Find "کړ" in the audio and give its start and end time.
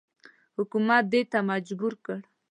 2.05-2.19